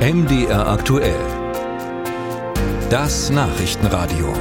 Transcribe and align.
MDR 0.00 0.66
aktuell. 0.66 1.20
Das 2.88 3.28
Nachrichtenradio. 3.28 4.32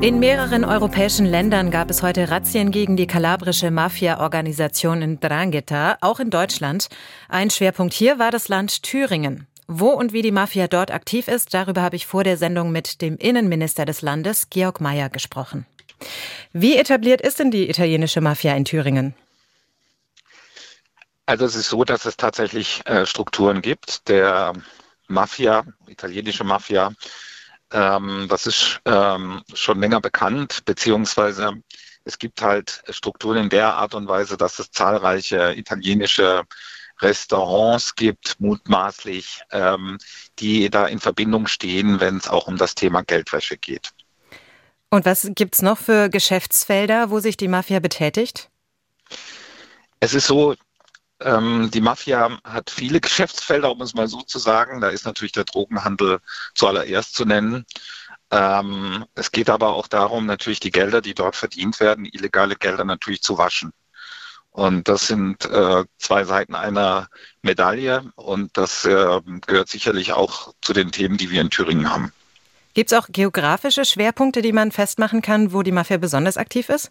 In 0.00 0.18
mehreren 0.18 0.64
europäischen 0.64 1.24
Ländern 1.24 1.70
gab 1.70 1.90
es 1.90 2.02
heute 2.02 2.28
Razzien 2.28 2.72
gegen 2.72 2.96
die 2.96 3.06
kalabrische 3.06 3.70
Mafia-Organisation 3.70 5.00
in 5.00 5.20
Drangheta, 5.20 5.96
auch 6.00 6.18
in 6.18 6.30
Deutschland. 6.30 6.88
Ein 7.28 7.50
Schwerpunkt 7.50 7.94
hier 7.94 8.18
war 8.18 8.32
das 8.32 8.48
Land 8.48 8.82
Thüringen. 8.82 9.46
Wo 9.68 9.90
und 9.90 10.12
wie 10.12 10.22
die 10.22 10.32
Mafia 10.32 10.66
dort 10.66 10.90
aktiv 10.90 11.28
ist, 11.28 11.54
darüber 11.54 11.82
habe 11.82 11.94
ich 11.94 12.04
vor 12.04 12.24
der 12.24 12.36
Sendung 12.36 12.72
mit 12.72 13.00
dem 13.00 13.16
Innenminister 13.16 13.84
des 13.84 14.02
Landes, 14.02 14.50
Georg 14.50 14.80
Mayer, 14.80 15.08
gesprochen. 15.08 15.66
Wie 16.52 16.76
etabliert 16.76 17.20
ist 17.20 17.38
denn 17.38 17.52
die 17.52 17.70
italienische 17.70 18.20
Mafia 18.20 18.56
in 18.56 18.64
Thüringen? 18.64 19.14
Also 21.32 21.46
es 21.46 21.54
ist 21.54 21.70
so, 21.70 21.82
dass 21.82 22.04
es 22.04 22.18
tatsächlich 22.18 22.82
äh, 22.84 23.06
Strukturen 23.06 23.62
gibt. 23.62 24.06
Der 24.06 24.52
Mafia, 25.08 25.64
italienische 25.86 26.44
Mafia, 26.44 26.92
ähm, 27.72 28.26
das 28.28 28.46
ist 28.46 28.82
ähm, 28.84 29.40
schon 29.54 29.80
länger 29.80 30.02
bekannt, 30.02 30.62
beziehungsweise 30.66 31.54
es 32.04 32.18
gibt 32.18 32.42
halt 32.42 32.84
Strukturen 32.90 33.38
in 33.38 33.48
der 33.48 33.72
Art 33.72 33.94
und 33.94 34.08
Weise, 34.08 34.36
dass 34.36 34.58
es 34.58 34.72
zahlreiche 34.72 35.54
italienische 35.56 36.42
Restaurants 37.00 37.94
gibt, 37.94 38.38
mutmaßlich, 38.38 39.40
ähm, 39.52 39.96
die 40.38 40.68
da 40.68 40.86
in 40.86 41.00
Verbindung 41.00 41.46
stehen, 41.46 41.98
wenn 41.98 42.18
es 42.18 42.28
auch 42.28 42.46
um 42.46 42.58
das 42.58 42.74
Thema 42.74 43.04
Geldwäsche 43.04 43.56
geht. 43.56 43.88
Und 44.90 45.06
was 45.06 45.26
gibt 45.34 45.54
es 45.54 45.62
noch 45.62 45.78
für 45.78 46.10
Geschäftsfelder, 46.10 47.08
wo 47.08 47.20
sich 47.20 47.38
die 47.38 47.48
Mafia 47.48 47.80
betätigt? 47.80 48.50
Es 49.98 50.12
ist 50.12 50.26
so, 50.26 50.56
ähm, 51.24 51.70
die 51.72 51.80
Mafia 51.80 52.38
hat 52.44 52.70
viele 52.70 53.00
Geschäftsfelder, 53.00 53.70
um 53.70 53.80
es 53.82 53.94
mal 53.94 54.08
so 54.08 54.22
zu 54.22 54.38
sagen. 54.38 54.80
Da 54.80 54.88
ist 54.88 55.04
natürlich 55.04 55.32
der 55.32 55.44
Drogenhandel 55.44 56.20
zuallererst 56.54 57.14
zu 57.14 57.24
nennen. 57.24 57.64
Ähm, 58.30 59.04
es 59.14 59.30
geht 59.30 59.50
aber 59.50 59.74
auch 59.74 59.88
darum, 59.88 60.26
natürlich 60.26 60.60
die 60.60 60.70
Gelder, 60.70 61.02
die 61.02 61.14
dort 61.14 61.36
verdient 61.36 61.80
werden, 61.80 62.06
illegale 62.06 62.56
Gelder 62.56 62.84
natürlich 62.84 63.22
zu 63.22 63.36
waschen. 63.36 63.72
Und 64.50 64.88
das 64.88 65.06
sind 65.06 65.46
äh, 65.46 65.84
zwei 65.98 66.24
Seiten 66.24 66.54
einer 66.54 67.08
Medaille 67.40 68.12
und 68.16 68.56
das 68.56 68.84
äh, 68.84 69.20
gehört 69.46 69.68
sicherlich 69.68 70.12
auch 70.12 70.52
zu 70.60 70.74
den 70.74 70.92
Themen, 70.92 71.16
die 71.16 71.30
wir 71.30 71.40
in 71.40 71.48
Thüringen 71.48 71.90
haben. 71.90 72.12
Gibt 72.74 72.92
es 72.92 72.98
auch 72.98 73.08
geografische 73.10 73.84
Schwerpunkte, 73.84 74.42
die 74.42 74.52
man 74.52 74.70
festmachen 74.72 75.22
kann, 75.22 75.52
wo 75.52 75.62
die 75.62 75.72
Mafia 75.72 75.96
besonders 75.98 76.36
aktiv 76.36 76.68
ist? 76.68 76.90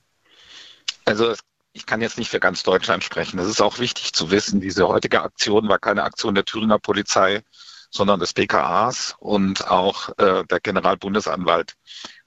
Also 1.05 1.29
es 1.29 1.39
ich 1.73 1.85
kann 1.85 2.01
jetzt 2.01 2.17
nicht 2.17 2.29
für 2.29 2.39
ganz 2.39 2.63
Deutschland 2.63 3.03
sprechen. 3.03 3.39
Es 3.39 3.47
ist 3.47 3.61
auch 3.61 3.79
wichtig 3.79 4.13
zu 4.13 4.31
wissen, 4.31 4.61
diese 4.61 4.87
heutige 4.87 5.21
Aktion 5.21 5.69
war 5.69 5.79
keine 5.79 6.03
Aktion 6.03 6.35
der 6.35 6.45
Thüringer 6.45 6.79
Polizei, 6.79 7.43
sondern 7.89 8.19
des 8.19 8.33
BKAs 8.33 9.15
und 9.19 9.67
auch 9.67 10.09
äh, 10.17 10.45
der 10.45 10.59
Generalbundesanwalt 10.61 11.75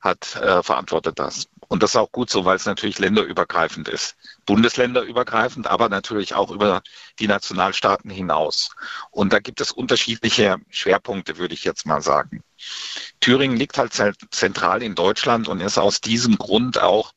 hat 0.00 0.36
äh, 0.36 0.62
verantwortet 0.62 1.18
das. 1.18 1.46
Und 1.68 1.82
das 1.82 1.92
ist 1.92 1.96
auch 1.96 2.12
gut 2.12 2.28
so, 2.28 2.44
weil 2.44 2.56
es 2.56 2.66
natürlich 2.66 2.98
länderübergreifend 2.98 3.88
ist. 3.88 4.16
Bundesländerübergreifend, 4.44 5.66
aber 5.66 5.88
natürlich 5.88 6.34
auch 6.34 6.50
über 6.50 6.82
die 7.18 7.26
Nationalstaaten 7.26 8.10
hinaus. 8.10 8.70
Und 9.10 9.32
da 9.32 9.38
gibt 9.38 9.62
es 9.62 9.72
unterschiedliche 9.72 10.58
Schwerpunkte, 10.68 11.38
würde 11.38 11.54
ich 11.54 11.64
jetzt 11.64 11.86
mal 11.86 12.02
sagen. 12.02 12.42
Thüringen 13.20 13.56
liegt 13.56 13.78
halt 13.78 13.94
zentral 14.30 14.82
in 14.82 14.94
Deutschland 14.94 15.48
und 15.48 15.60
ist 15.60 15.78
aus 15.78 16.02
diesem 16.02 16.36
Grund 16.36 16.78
auch 16.78 17.14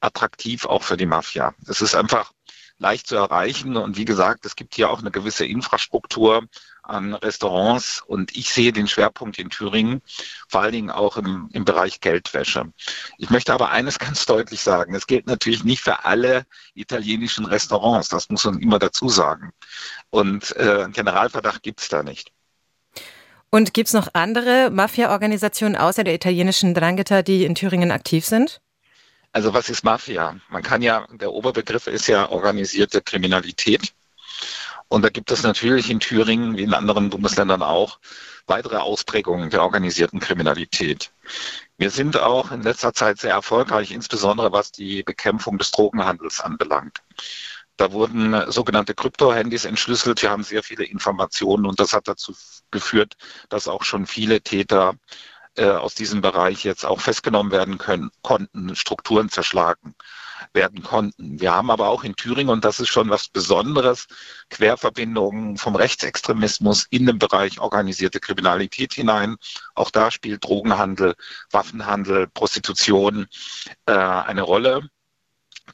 attraktiv 0.00 0.64
auch 0.66 0.82
für 0.82 0.96
die 0.96 1.06
Mafia. 1.06 1.54
Es 1.66 1.82
ist 1.82 1.94
einfach 1.94 2.32
leicht 2.78 3.08
zu 3.08 3.16
erreichen 3.16 3.76
und 3.76 3.96
wie 3.96 4.04
gesagt, 4.04 4.46
es 4.46 4.54
gibt 4.54 4.74
hier 4.74 4.90
auch 4.90 5.00
eine 5.00 5.10
gewisse 5.10 5.44
Infrastruktur 5.44 6.44
an 6.82 7.12
Restaurants 7.12 8.02
und 8.06 8.36
ich 8.36 8.50
sehe 8.50 8.72
den 8.72 8.86
Schwerpunkt 8.86 9.38
in 9.38 9.50
Thüringen 9.50 10.00
vor 10.48 10.62
allen 10.62 10.72
Dingen 10.72 10.90
auch 10.90 11.16
im, 11.16 11.48
im 11.52 11.64
Bereich 11.64 12.00
Geldwäsche. 12.00 12.72
Ich 13.18 13.30
möchte 13.30 13.52
aber 13.52 13.70
eines 13.70 13.98
ganz 13.98 14.24
deutlich 14.26 14.60
sagen, 14.60 14.94
es 14.94 15.06
gilt 15.06 15.26
natürlich 15.26 15.64
nicht 15.64 15.82
für 15.82 16.04
alle 16.04 16.46
italienischen 16.74 17.44
Restaurants, 17.44 18.08
das 18.08 18.30
muss 18.30 18.44
man 18.44 18.60
immer 18.60 18.78
dazu 18.78 19.08
sagen. 19.08 19.52
Und 20.10 20.54
äh, 20.56 20.86
Generalverdacht 20.92 21.62
gibt 21.62 21.80
es 21.80 21.88
da 21.88 22.02
nicht. 22.02 22.32
Und 23.50 23.72
gibt 23.74 23.88
es 23.88 23.94
noch 23.94 24.08
andere 24.12 24.70
Mafia-Organisationen 24.70 25.74
außer 25.74 26.04
der 26.04 26.14
italienischen 26.14 26.74
Drangheta, 26.74 27.22
die 27.22 27.44
in 27.44 27.54
Thüringen 27.54 27.90
aktiv 27.90 28.24
sind? 28.24 28.60
Also 29.38 29.54
was 29.54 29.68
ist 29.68 29.84
Mafia? 29.84 30.34
Man 30.48 30.64
kann 30.64 30.82
ja, 30.82 31.06
der 31.12 31.32
Oberbegriff 31.32 31.86
ist 31.86 32.08
ja 32.08 32.28
organisierte 32.28 33.00
Kriminalität. 33.00 33.94
Und 34.88 35.02
da 35.02 35.10
gibt 35.10 35.30
es 35.30 35.44
natürlich 35.44 35.90
in 35.90 36.00
Thüringen, 36.00 36.56
wie 36.56 36.64
in 36.64 36.74
anderen 36.74 37.08
Bundesländern 37.08 37.62
auch, 37.62 38.00
weitere 38.48 38.78
Ausprägungen 38.78 39.48
der 39.48 39.62
organisierten 39.62 40.18
Kriminalität. 40.18 41.12
Wir 41.76 41.90
sind 41.90 42.16
auch 42.16 42.50
in 42.50 42.62
letzter 42.62 42.92
Zeit 42.92 43.20
sehr 43.20 43.30
erfolgreich, 43.30 43.92
insbesondere 43.92 44.50
was 44.50 44.72
die 44.72 45.04
Bekämpfung 45.04 45.56
des 45.56 45.70
Drogenhandels 45.70 46.40
anbelangt. 46.40 47.04
Da 47.76 47.92
wurden 47.92 48.50
sogenannte 48.50 48.96
Krypto-Handys 48.96 49.66
entschlüsselt. 49.66 50.20
Wir 50.20 50.32
haben 50.32 50.42
sehr 50.42 50.64
viele 50.64 50.82
Informationen 50.82 51.64
und 51.64 51.78
das 51.78 51.92
hat 51.92 52.08
dazu 52.08 52.34
geführt, 52.72 53.16
dass 53.50 53.68
auch 53.68 53.84
schon 53.84 54.04
viele 54.04 54.40
Täter 54.40 54.96
äh, 55.58 55.70
aus 55.70 55.94
diesem 55.94 56.20
Bereich 56.20 56.64
jetzt 56.64 56.84
auch 56.84 57.00
festgenommen 57.00 57.52
werden 57.52 57.78
können, 57.78 58.10
konnten, 58.22 58.74
Strukturen 58.76 59.28
zerschlagen 59.28 59.94
werden 60.52 60.82
konnten. 60.82 61.40
Wir 61.40 61.52
haben 61.52 61.70
aber 61.70 61.88
auch 61.88 62.04
in 62.04 62.16
Thüringen, 62.16 62.50
und 62.50 62.64
das 62.64 62.80
ist 62.80 62.88
schon 62.88 63.10
was 63.10 63.28
Besonderes, 63.28 64.06
Querverbindungen 64.50 65.56
vom 65.56 65.76
Rechtsextremismus 65.76 66.86
in 66.90 67.06
den 67.06 67.18
Bereich 67.18 67.60
organisierte 67.60 68.20
Kriminalität 68.20 68.94
hinein. 68.94 69.36
Auch 69.74 69.90
da 69.90 70.10
spielt 70.10 70.44
Drogenhandel, 70.44 71.14
Waffenhandel, 71.50 72.28
Prostitution 72.28 73.26
äh, 73.86 73.92
eine 73.92 74.42
Rolle. 74.42 74.88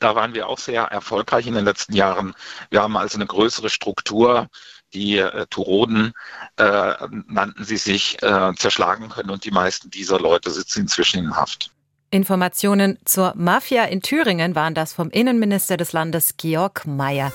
Da 0.00 0.14
waren 0.14 0.34
wir 0.34 0.48
auch 0.48 0.58
sehr 0.58 0.82
erfolgreich 0.82 1.46
in 1.46 1.54
den 1.54 1.64
letzten 1.64 1.94
Jahren. 1.94 2.34
Wir 2.70 2.82
haben 2.82 2.96
also 2.96 3.16
eine 3.16 3.26
größere 3.26 3.70
Struktur 3.70 4.48
die 4.94 5.18
äh, 5.18 5.46
Turoden 5.50 6.12
äh, 6.56 6.92
nannten 7.26 7.64
sie 7.64 7.76
sich, 7.76 8.22
äh, 8.22 8.52
zerschlagen 8.56 9.08
können 9.08 9.30
und 9.30 9.44
die 9.44 9.50
meisten 9.50 9.90
dieser 9.90 10.18
Leute 10.18 10.50
sitzen 10.50 10.82
inzwischen 10.82 11.18
in 11.18 11.36
Haft. 11.36 11.70
Informationen 12.10 12.98
zur 13.04 13.32
Mafia 13.36 13.84
in 13.84 14.00
Thüringen 14.00 14.54
waren 14.54 14.74
das 14.74 14.92
vom 14.92 15.10
Innenminister 15.10 15.76
des 15.76 15.92
Landes 15.92 16.36
Georg 16.36 16.86
Mayer. 16.86 17.32